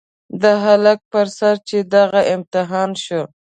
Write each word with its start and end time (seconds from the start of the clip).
د 0.41 0.43
هلک 0.63 0.99
په 1.11 1.19
سر 1.37 1.55
چې 1.67 1.77
دغه 1.95 2.21
امتحان 2.35 2.89
شو. 3.03 3.21